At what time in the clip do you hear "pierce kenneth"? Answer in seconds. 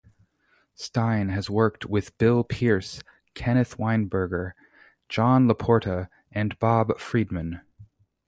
2.43-3.77